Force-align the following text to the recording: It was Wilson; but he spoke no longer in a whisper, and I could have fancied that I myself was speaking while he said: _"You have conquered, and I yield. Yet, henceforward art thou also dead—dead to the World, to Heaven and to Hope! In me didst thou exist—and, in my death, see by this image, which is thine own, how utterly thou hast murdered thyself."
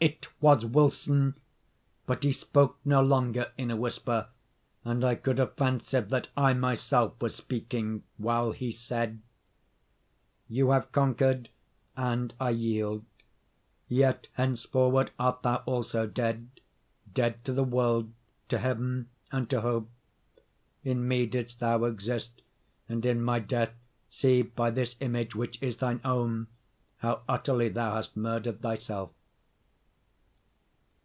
It 0.00 0.28
was 0.40 0.64
Wilson; 0.64 1.34
but 2.06 2.22
he 2.22 2.30
spoke 2.30 2.78
no 2.84 3.02
longer 3.02 3.50
in 3.58 3.68
a 3.68 3.74
whisper, 3.76 4.28
and 4.84 5.04
I 5.04 5.16
could 5.16 5.38
have 5.38 5.54
fancied 5.56 6.08
that 6.10 6.28
I 6.36 6.54
myself 6.54 7.20
was 7.20 7.34
speaking 7.34 8.04
while 8.16 8.52
he 8.52 8.70
said: 8.70 9.16
_"You 10.48 10.70
have 10.70 10.92
conquered, 10.92 11.48
and 11.96 12.32
I 12.38 12.50
yield. 12.50 13.06
Yet, 13.88 14.28
henceforward 14.34 15.10
art 15.18 15.42
thou 15.42 15.64
also 15.66 16.06
dead—dead 16.06 17.44
to 17.44 17.52
the 17.52 17.64
World, 17.64 18.12
to 18.50 18.58
Heaven 18.60 19.08
and 19.32 19.50
to 19.50 19.62
Hope! 19.62 19.90
In 20.84 21.08
me 21.08 21.26
didst 21.26 21.58
thou 21.58 21.82
exist—and, 21.82 23.04
in 23.04 23.20
my 23.20 23.40
death, 23.40 23.72
see 24.10 24.42
by 24.42 24.70
this 24.70 24.94
image, 25.00 25.34
which 25.34 25.60
is 25.60 25.78
thine 25.78 26.00
own, 26.04 26.46
how 26.98 27.22
utterly 27.28 27.68
thou 27.68 27.96
hast 27.96 28.16
murdered 28.16 28.62
thyself." 28.62 29.10